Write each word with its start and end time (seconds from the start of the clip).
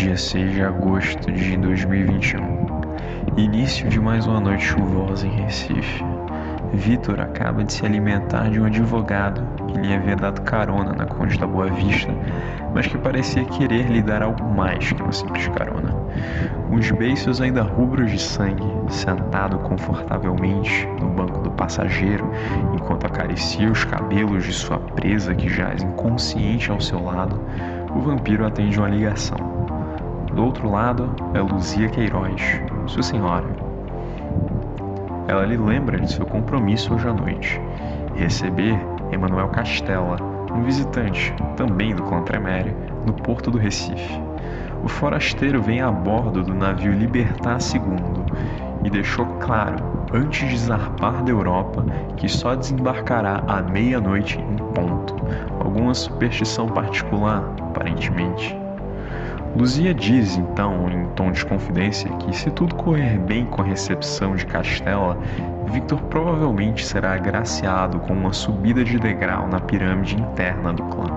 dia 0.00 0.16
6 0.16 0.54
de 0.54 0.62
agosto 0.62 1.30
de 1.30 1.58
2021. 1.58 2.40
Início 3.36 3.86
de 3.86 4.00
mais 4.00 4.26
uma 4.26 4.40
noite 4.40 4.64
chuvosa 4.64 5.26
em 5.26 5.42
Recife. 5.42 6.02
Vitor 6.72 7.20
acaba 7.20 7.62
de 7.62 7.70
se 7.70 7.84
alimentar 7.84 8.48
de 8.48 8.58
um 8.58 8.64
advogado 8.64 9.46
que 9.66 9.78
lhe 9.78 9.92
havia 9.92 10.16
dado 10.16 10.40
carona 10.40 10.94
na 10.94 11.04
Conde 11.04 11.38
da 11.38 11.46
Boa 11.46 11.66
Vista, 11.66 12.10
mas 12.74 12.86
que 12.86 12.96
parecia 12.96 13.44
querer 13.44 13.90
lhe 13.90 14.00
dar 14.00 14.22
algo 14.22 14.42
mais 14.42 14.90
que 14.90 15.02
uma 15.02 15.12
simples 15.12 15.48
carona. 15.48 15.94
Os 16.70 16.90
beiços 16.92 17.42
ainda 17.42 17.62
rubros 17.62 18.10
de 18.10 18.18
sangue, 18.18 18.64
sentado 18.88 19.58
confortavelmente 19.58 20.88
no 20.98 21.10
banco 21.10 21.42
do 21.42 21.50
passageiro, 21.50 22.32
enquanto 22.72 23.04
acaricia 23.04 23.70
os 23.70 23.84
cabelos 23.84 24.44
de 24.44 24.52
sua 24.54 24.78
presa 24.78 25.34
que 25.34 25.50
jaz 25.50 25.82
inconsciente 25.82 26.70
ao 26.70 26.80
seu 26.80 27.04
lado, 27.04 27.38
o 27.94 28.00
vampiro 28.00 28.46
atende 28.46 28.78
uma 28.78 28.88
ligação. 28.88 29.59
Do 30.34 30.44
outro 30.44 30.70
lado 30.70 31.10
é 31.34 31.40
Luzia 31.40 31.88
Queiroz, 31.88 32.62
sua 32.86 33.02
senhora. 33.02 33.46
Ela 35.26 35.44
lhe 35.44 35.56
lembra 35.56 35.98
de 35.98 36.12
seu 36.12 36.24
compromisso 36.24 36.94
hoje 36.94 37.08
à 37.08 37.12
noite. 37.12 37.60
Receber 38.14 38.78
Emanuel 39.10 39.48
Castella, 39.48 40.16
um 40.52 40.62
visitante, 40.62 41.34
também 41.56 41.94
do 41.94 42.02
clã 42.04 42.22
Tremere, 42.22 42.74
no 43.04 43.12
porto 43.12 43.50
do 43.50 43.58
Recife. 43.58 44.20
O 44.84 44.88
forasteiro 44.88 45.60
vem 45.60 45.80
a 45.80 45.90
bordo 45.90 46.42
do 46.42 46.54
navio 46.54 46.92
Libertar 46.92 47.58
II 47.60 48.24
e 48.84 48.90
deixou 48.90 49.26
claro, 49.40 49.76
antes 50.14 50.48
de 50.48 50.58
zarpar 50.58 51.22
da 51.24 51.30
Europa, 51.30 51.84
que 52.16 52.28
só 52.28 52.54
desembarcará 52.54 53.42
à 53.46 53.60
meia-noite 53.62 54.38
em 54.38 54.56
ponto. 54.74 55.14
Alguma 55.58 55.92
superstição 55.92 56.66
particular, 56.66 57.42
aparentemente. 57.60 58.56
Luzia 59.56 59.92
diz, 59.92 60.36
então, 60.36 60.88
em 60.88 61.06
tom 61.16 61.32
de 61.32 61.44
confidência, 61.44 62.08
que 62.18 62.34
se 62.36 62.50
tudo 62.52 62.74
correr 62.76 63.18
bem 63.18 63.44
com 63.46 63.62
a 63.62 63.64
recepção 63.64 64.36
de 64.36 64.46
Castela, 64.46 65.18
Victor 65.72 66.00
provavelmente 66.02 66.86
será 66.86 67.14
agraciado 67.14 67.98
com 68.00 68.12
uma 68.12 68.32
subida 68.32 68.84
de 68.84 68.98
degrau 68.98 69.48
na 69.48 69.60
pirâmide 69.60 70.16
interna 70.16 70.72
do 70.72 70.84
clã. 70.84 71.10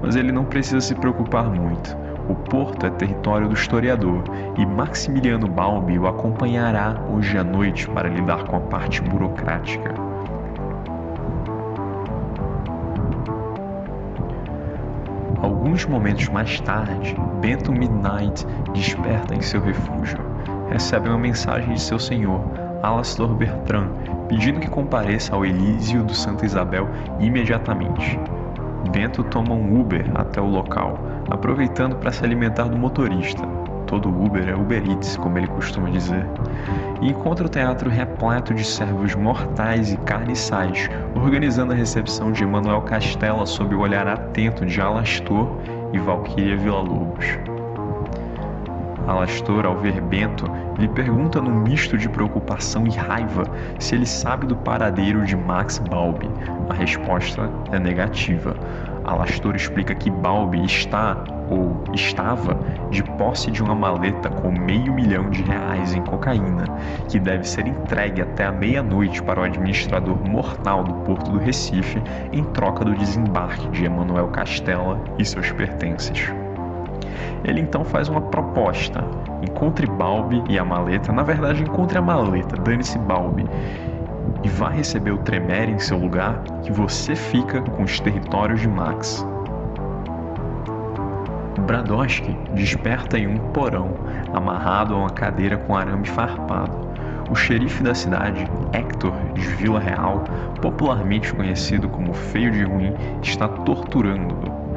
Mas 0.00 0.14
ele 0.14 0.30
não 0.30 0.44
precisa 0.44 0.80
se 0.80 0.94
preocupar 0.94 1.50
muito. 1.50 1.96
O 2.28 2.34
porto 2.34 2.86
é 2.86 2.90
território 2.90 3.48
do 3.48 3.54
historiador 3.54 4.22
e 4.56 4.64
Maximiliano 4.64 5.48
Balbi 5.48 5.98
o 5.98 6.06
acompanhará 6.06 6.94
hoje 7.10 7.36
à 7.36 7.42
noite 7.42 7.88
para 7.88 8.08
lidar 8.08 8.44
com 8.44 8.56
a 8.56 8.60
parte 8.60 9.02
burocrática. 9.02 10.07
Alguns 15.68 15.84
momentos 15.84 16.28
mais 16.30 16.58
tarde, 16.60 17.14
Bento 17.42 17.70
Midnight 17.70 18.46
desperta 18.72 19.34
em 19.34 19.42
seu 19.42 19.60
refúgio. 19.60 20.18
Recebe 20.70 21.10
uma 21.10 21.18
mensagem 21.18 21.74
de 21.74 21.82
seu 21.82 21.98
senhor, 21.98 22.40
Alastor 22.82 23.34
Bertrand, 23.34 23.90
pedindo 24.30 24.60
que 24.60 24.70
compareça 24.70 25.34
ao 25.34 25.44
Elísio 25.44 26.02
do 26.02 26.14
Santa 26.14 26.46
Isabel 26.46 26.88
imediatamente. 27.20 28.18
Bento 28.90 29.22
toma 29.24 29.52
um 29.52 29.78
Uber 29.78 30.10
até 30.14 30.40
o 30.40 30.46
local, 30.46 30.98
aproveitando 31.30 31.96
para 31.96 32.12
se 32.12 32.24
alimentar 32.24 32.64
do 32.64 32.78
motorista. 32.78 33.57
Todo 33.88 34.10
Uber 34.10 34.46
é 34.46 34.54
Uber 34.54 34.82
Eats, 34.86 35.16
como 35.16 35.38
ele 35.38 35.46
costuma 35.46 35.88
dizer. 35.88 36.24
E 37.00 37.08
encontra 37.08 37.46
o 37.46 37.48
teatro 37.48 37.88
repleto 37.88 38.52
de 38.52 38.62
servos 38.62 39.14
mortais 39.14 39.94
e 39.94 39.96
carniçais, 39.96 40.90
organizando 41.14 41.72
a 41.72 41.74
recepção 41.74 42.30
de 42.30 42.42
Emanuel 42.44 42.82
Castella 42.82 43.46
sob 43.46 43.74
o 43.74 43.80
olhar 43.80 44.06
atento 44.06 44.66
de 44.66 44.78
Alastor 44.78 45.48
e 45.94 45.98
Valquíria 45.98 46.56
Villa-Lobos. 46.58 47.24
Alastor, 49.06 49.64
ao 49.64 49.78
ver 49.78 50.02
Bento, 50.02 50.44
lhe 50.78 50.86
pergunta 50.86 51.40
num 51.40 51.62
misto 51.62 51.96
de 51.96 52.10
preocupação 52.10 52.86
e 52.86 52.90
raiva 52.90 53.44
se 53.78 53.94
ele 53.94 54.04
sabe 54.04 54.46
do 54.46 54.54
paradeiro 54.54 55.24
de 55.24 55.34
Max 55.34 55.78
Balbi. 55.78 56.28
A 56.68 56.74
resposta 56.74 57.48
é 57.72 57.78
negativa. 57.78 58.54
Alastor 59.08 59.56
explica 59.56 59.94
que 59.94 60.10
Balbi 60.10 60.62
está, 60.64 61.24
ou 61.50 61.82
estava, 61.94 62.58
de 62.90 63.02
posse 63.02 63.50
de 63.50 63.62
uma 63.62 63.74
maleta 63.74 64.28
com 64.28 64.50
meio 64.50 64.92
milhão 64.92 65.30
de 65.30 65.42
reais 65.42 65.94
em 65.94 66.02
cocaína, 66.02 66.64
que 67.08 67.18
deve 67.18 67.48
ser 67.48 67.66
entregue 67.66 68.20
até 68.20 68.44
a 68.44 68.52
meia-noite 68.52 69.22
para 69.22 69.40
o 69.40 69.44
administrador 69.44 70.18
mortal 70.28 70.84
do 70.84 70.92
Porto 71.06 71.30
do 71.30 71.38
Recife 71.38 72.02
em 72.32 72.44
troca 72.44 72.84
do 72.84 72.94
desembarque 72.94 73.66
de 73.70 73.86
Emanuel 73.86 74.28
Castella 74.28 75.00
e 75.18 75.24
seus 75.24 75.50
pertences. 75.52 76.30
Ele 77.44 77.60
então 77.60 77.84
faz 77.84 78.08
uma 78.10 78.20
proposta. 78.20 79.02
Encontre 79.42 79.86
Balbi 79.86 80.42
e 80.50 80.58
a 80.58 80.64
maleta. 80.64 81.12
Na 81.12 81.22
verdade, 81.22 81.62
encontre 81.62 81.96
a 81.96 82.02
maleta, 82.02 82.56
dane-se 82.56 82.98
Balbi. 82.98 83.46
E 84.58 84.60
vá 84.60 84.70
receber 84.70 85.12
o 85.12 85.18
Tremere 85.18 85.70
em 85.70 85.78
seu 85.78 85.96
lugar, 85.96 86.42
que 86.64 86.72
você 86.72 87.14
fica 87.14 87.62
com 87.62 87.84
os 87.84 88.00
territórios 88.00 88.60
de 88.60 88.66
Max. 88.66 89.24
Bradowski 91.64 92.36
desperta 92.54 93.16
em 93.16 93.28
um 93.28 93.38
porão, 93.52 93.94
amarrado 94.34 94.96
a 94.96 94.98
uma 94.98 95.10
cadeira 95.10 95.56
com 95.58 95.76
arame 95.76 96.08
farpado. 96.08 96.76
O 97.30 97.36
xerife 97.36 97.84
da 97.84 97.94
cidade, 97.94 98.50
Hector 98.72 99.14
de 99.32 99.42
Vila 99.42 99.78
Real, 99.78 100.24
popularmente 100.60 101.32
conhecido 101.32 101.88
como 101.88 102.12
Feio 102.12 102.50
de 102.50 102.64
Ruim, 102.64 102.92
está 103.22 103.46
torturando-o. 103.46 104.67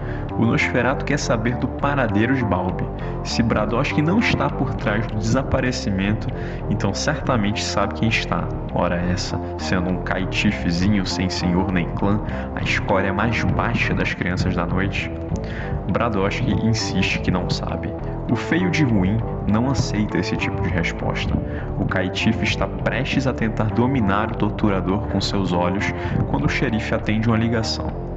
O 0.41 0.46
Nosferatu 0.46 1.06
quer 1.06 1.19
saber 1.19 1.56
do 1.57 1.68
paradeiro 1.68 2.35
de 2.35 2.44
Balbi. 2.44 2.84
Se 3.24 3.44
Bradowski 3.44 4.02
não 4.02 4.18
está 4.18 4.50
por 4.50 4.74
trás 4.74 5.06
do 5.06 5.18
desaparecimento, 5.18 6.28
então 6.68 6.96
certamente 6.96 7.63
sabe 7.63 7.94
quem 7.94 8.09
está. 8.09 8.47
Ora 8.74 8.96
essa, 8.96 9.40
sendo 9.59 9.91
um 9.91 10.02
caitifezinho 10.02 11.06
sem 11.06 11.29
senhor 11.29 11.72
nem 11.72 11.88
clã, 11.90 12.19
a 12.56 12.63
escória 12.63 13.13
mais 13.13 13.44
baixa 13.44 13.94
das 13.94 14.16
crianças 14.16 14.56
da 14.56 14.66
noite. 14.66 15.12
Bradowski 15.91 16.53
insiste 16.66 17.19
que 17.19 17.29
não 17.29 17.47
sabe. 17.47 17.94
O 18.31 18.35
feio 18.35 18.72
de 18.72 18.84
ruim 18.84 19.19
não 19.47 19.69
aceita 19.69 20.18
esse 20.18 20.35
tipo 20.35 20.59
de 20.63 20.69
resposta. 20.69 21.35
O 21.78 21.85
caitife 21.85 22.46
está 22.46 22.66
prestes 22.66 23.28
a 23.28 23.34
tentar 23.34 23.66
dominar 23.66 24.31
o 24.31 24.38
torturador 24.38 25.02
com 25.09 25.22
seus 25.22 25.53
olhos 25.53 25.94
quando 26.31 26.46
o 26.46 26.50
xerife 26.50 26.96
atende 26.96 27.28
uma 27.28 27.38
ligação. 27.38 28.11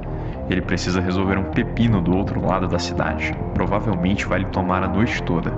Ele 0.49 0.61
precisa 0.61 1.01
resolver 1.01 1.37
um 1.37 1.45
pepino 1.45 2.01
do 2.01 2.15
outro 2.15 2.45
lado 2.45 2.67
da 2.67 2.77
cidade. 2.77 3.35
Provavelmente 3.53 4.25
vai 4.25 4.39
lhe 4.39 4.45
tomar 4.45 4.83
a 4.83 4.87
noite 4.87 5.21
toda. 5.23 5.51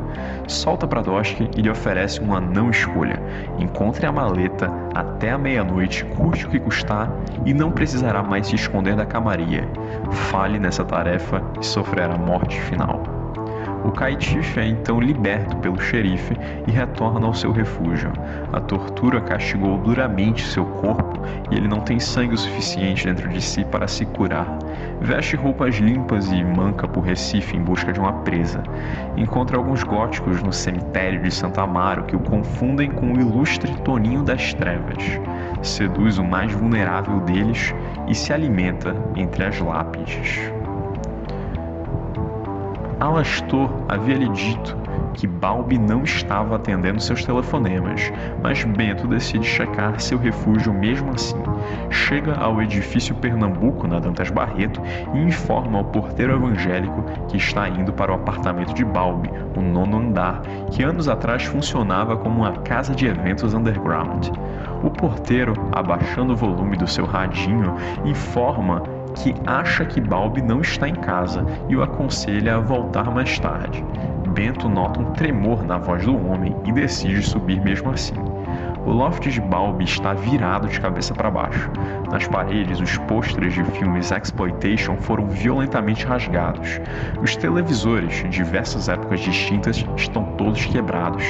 Solta 0.47 0.87
Bradowski 0.87 1.49
e 1.57 1.61
lhe 1.61 1.69
oferece 1.69 2.19
uma 2.19 2.39
não 2.39 2.69
escolha. 2.69 3.21
Encontre 3.59 4.05
a 4.05 4.11
maleta 4.11 4.71
até 4.95 5.31
a 5.31 5.37
meia-noite, 5.37 6.05
custe 6.05 6.45
o 6.45 6.49
que 6.49 6.59
custar, 6.59 7.11
e 7.45 7.53
não 7.53 7.71
precisará 7.71 8.23
mais 8.23 8.47
se 8.47 8.55
esconder 8.55 8.95
da 8.95 9.05
camaria. 9.05 9.67
Fale 10.11 10.59
nessa 10.59 10.85
tarefa 10.85 11.41
e 11.59 11.65
sofrerá 11.65 12.17
morte 12.17 12.59
final. 12.61 13.17
O 13.87 13.91
Caitife 13.91 14.59
é 14.59 14.67
então 14.67 14.99
liberto 14.99 15.55
pelo 15.57 15.79
xerife 15.79 16.35
e 16.67 16.71
retorna 16.71 17.25
ao 17.25 17.33
seu 17.33 17.53
refúgio. 17.53 18.11
A 18.51 18.59
tortura 18.59 19.21
castigou 19.21 19.77
duramente 19.77 20.45
seu 20.45 20.65
corpo 20.65 21.21
e 21.49 21.55
ele 21.55 21.69
não 21.69 21.79
tem 21.79 21.97
sangue 21.97 22.33
o 22.33 22.37
suficiente 22.37 23.05
dentro 23.05 23.29
de 23.29 23.41
si 23.41 23.63
para 23.63 23.87
se 23.87 24.05
curar. 24.05 24.45
Veste 24.99 25.35
roupas 25.35 25.75
limpas 25.75 26.31
e 26.31 26.43
manca 26.43 26.87
por 26.87 27.01
Recife 27.01 27.55
em 27.55 27.61
busca 27.61 27.93
de 27.93 27.99
uma 27.99 28.13
presa. 28.23 28.63
Encontra 29.15 29.57
alguns 29.57 29.83
góticos 29.83 30.41
no 30.41 30.51
cemitério 30.51 31.21
de 31.21 31.29
Santa 31.29 31.61
Amaro 31.61 32.03
que 32.03 32.15
o 32.15 32.19
confundem 32.19 32.89
com 32.89 33.13
o 33.13 33.19
ilustre 33.19 33.75
Toninho 33.81 34.23
das 34.23 34.53
Trevas. 34.55 35.03
Seduz 35.61 36.17
o 36.17 36.23
mais 36.23 36.51
vulnerável 36.51 37.19
deles 37.21 37.73
e 38.07 38.15
se 38.15 38.33
alimenta 38.33 38.95
entre 39.15 39.45
as 39.45 39.59
lápides. 39.59 40.51
Alastor 42.99 43.69
havia 43.87 44.15
lhe 44.15 44.29
dito 44.29 44.86
que 45.17 45.27
Balbi 45.27 45.77
não 45.77 46.03
estava 46.03 46.55
atendendo 46.55 47.01
seus 47.01 47.25
telefonemas, 47.25 48.13
mas 48.41 48.63
Bento 48.63 49.07
decide 49.07 49.45
checar 49.45 49.99
seu 49.99 50.17
refúgio 50.17 50.71
mesmo 50.71 51.11
assim. 51.11 51.41
Chega 51.89 52.35
ao 52.35 52.61
edifício 52.61 53.15
Pernambuco, 53.15 53.87
na 53.87 53.99
Dantas 53.99 54.29
Barreto, 54.29 54.79
e 55.13 55.17
informa 55.17 55.79
ao 55.79 55.85
porteiro 55.85 56.35
evangélico 56.35 57.03
que 57.27 57.37
está 57.37 57.67
indo 57.67 57.91
para 57.91 58.11
o 58.11 58.15
apartamento 58.15 58.73
de 58.73 58.85
Balbi, 58.85 59.29
o 59.55 59.61
nono 59.61 59.97
andar, 59.97 60.41
que 60.71 60.83
anos 60.83 61.09
atrás 61.09 61.43
funcionava 61.43 62.15
como 62.15 62.41
uma 62.41 62.51
casa 62.57 62.93
de 62.93 63.07
eventos 63.07 63.55
underground. 63.55 64.27
O 64.83 64.91
porteiro, 64.91 65.53
abaixando 65.71 66.33
o 66.33 66.35
volume 66.35 66.77
do 66.77 66.87
seu 66.87 67.05
radinho, 67.05 67.75
informa 68.05 68.83
que 69.15 69.33
acha 69.47 69.83
que 69.83 69.99
Balbi 69.99 70.41
não 70.41 70.61
está 70.61 70.87
em 70.87 70.93
casa 70.95 71.43
e 71.67 71.75
o 71.75 71.81
aconselha 71.81 72.57
a 72.57 72.59
voltar 72.59 73.09
mais 73.09 73.39
tarde. 73.39 73.83
Bento 74.37 74.69
nota 74.69 75.01
um 75.01 75.13
tremor 75.13 75.65
na 75.65 75.79
voz 75.79 76.05
do 76.05 76.15
homem 76.15 76.55
e 76.63 76.71
decide 76.71 77.23
subir 77.23 77.59
mesmo 77.59 77.89
assim. 77.89 78.13
O 78.87 78.91
loft 78.93 79.29
de 79.29 79.41
Balbi 79.41 79.83
está 79.83 80.13
virado 80.13 80.69
de 80.69 80.79
cabeça 80.79 81.13
para 81.13 81.29
baixo. 81.29 81.69
Nas 82.09 82.25
paredes, 82.25 82.79
os 82.79 82.97
pôsteres 82.99 83.53
de 83.53 83.61
filmes 83.65 84.13
exploitation 84.13 84.95
foram 84.95 85.27
violentamente 85.27 86.05
rasgados. 86.05 86.79
Os 87.21 87.35
televisores, 87.35 88.15
de 88.15 88.29
diversas 88.29 88.87
épocas 88.87 89.19
distintas, 89.19 89.85
estão 89.97 90.23
todos 90.37 90.65
quebrados. 90.67 91.21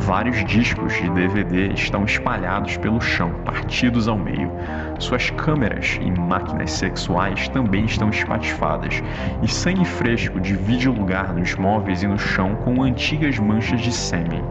Vários 0.00 0.44
discos 0.44 0.92
de 0.92 1.08
DVD 1.08 1.72
estão 1.72 2.04
espalhados 2.04 2.76
pelo 2.76 3.00
chão, 3.00 3.32
partidos 3.42 4.06
ao 4.06 4.18
meio. 4.18 4.52
Suas 4.98 5.30
câmeras 5.30 5.98
e 6.02 6.10
máquinas 6.10 6.72
sexuais 6.72 7.48
também 7.48 7.86
estão 7.86 8.10
espatifadas, 8.10 9.02
e 9.42 9.48
sangue 9.48 9.86
fresco 9.86 10.38
divide 10.38 10.90
o 10.90 10.92
lugar 10.92 11.32
nos 11.32 11.54
móveis 11.54 12.02
e 12.02 12.06
no 12.06 12.18
chão 12.18 12.54
com 12.56 12.82
antigas 12.82 13.38
manchas 13.38 13.80
de 13.80 13.92
sêmen. 13.92 14.44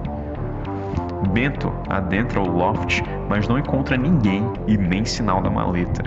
Bento 1.28 1.72
adentra 1.90 2.42
o 2.42 2.50
loft, 2.50 3.02
mas 3.30 3.48
não 3.48 3.60
encontra 3.60 3.98
ninguém 3.98 4.50
e 4.68 4.78
nem 4.78 5.06
sinal 5.06 5.42
da 5.42 5.50
maleta. 5.50 6.04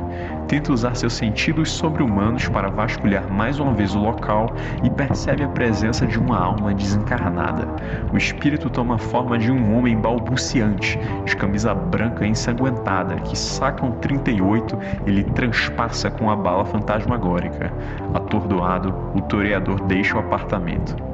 Tenta 0.49 0.73
usar 0.73 0.97
seus 0.97 1.13
sentidos 1.13 1.71
sobre-humanos 1.71 2.49
para 2.49 2.71
vasculhar 2.71 3.31
mais 3.31 3.61
uma 3.61 3.73
vez 3.73 3.95
o 3.95 4.01
local 4.01 4.53
e 4.83 4.91
percebe 4.91 5.45
a 5.45 5.49
presença 5.49 6.07
de 6.07 6.19
uma 6.19 6.39
alma 6.39 6.75
desencarnada. 6.75 7.69
O 8.13 8.17
espírito 8.17 8.69
toma 8.69 8.97
a 8.97 8.99
forma 8.99 9.39
de 9.39 9.53
um 9.53 9.77
homem 9.77 9.97
balbuciante, 9.97 10.99
de 11.25 11.37
camisa 11.37 11.75
branca 11.75 12.27
ensanguentada, 12.27 13.15
que 13.17 13.39
saca 13.39 13.87
um 13.87 13.93
38 13.93 14.77
e 15.07 15.11
lhe 15.11 15.25
transpassa 15.25 16.11
com 16.11 16.31
a 16.31 16.35
bala 16.35 16.65
fantasmagórica. 16.65 17.73
Atordoado, 18.15 18.95
o 19.15 19.21
toreador 19.21 19.85
deixa 19.85 20.17
o 20.17 20.21
apartamento 20.21 21.10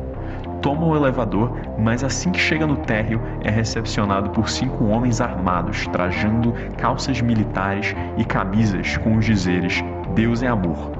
toma 0.61 0.87
o 0.87 0.97
elevador, 0.97 1.53
mas 1.79 2.03
assim 2.03 2.31
que 2.31 2.41
chega 2.41 2.67
no 2.67 2.77
térreo 2.77 3.21
é 3.43 3.51
recepcionado 3.51 4.31
por 4.31 4.49
cinco 4.49 4.87
homens 4.87 5.21
armados, 5.21 5.87
trajando 5.89 6.53
calças 6.77 7.21
militares 7.21 7.95
e 8.17 8.25
camisas 8.25 8.97
com 8.97 9.17
os 9.17 9.25
dizeres 9.25 9.83
Deus 10.15 10.43
é 10.43 10.49
amor. 10.49 10.93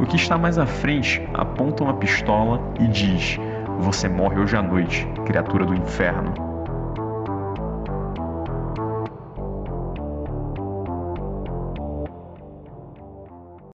O 0.00 0.06
que 0.06 0.16
está 0.16 0.36
mais 0.38 0.58
à 0.58 0.66
frente 0.66 1.26
aponta 1.34 1.82
uma 1.82 1.94
pistola 1.94 2.60
e 2.78 2.86
diz: 2.86 3.38
Você 3.80 4.08
morre 4.08 4.38
hoje 4.38 4.56
à 4.56 4.62
noite, 4.62 5.06
criatura 5.24 5.64
do 5.64 5.74
inferno. 5.74 6.47